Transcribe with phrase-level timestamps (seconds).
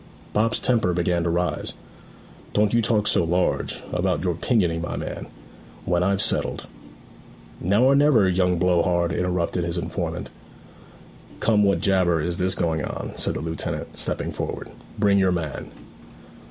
[0.33, 1.73] Bob's temper began to rise.
[2.53, 5.27] 'Don't you talk so large, about your pinioning, my man.
[5.85, 6.65] When I've settled'
[7.61, 10.31] 'Now or never, young blow hard,' interrupted his informant.
[11.39, 14.71] 'Come, what jabber is this going on?' said the lieutenant, stepping forward.
[14.97, 15.69] 'Bring your man.'